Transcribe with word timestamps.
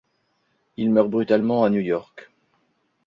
Il 0.77 0.89
meurt 0.89 1.11
brutalement 1.11 1.63
à 1.63 1.69
New 1.69 1.79
York. 1.79 2.31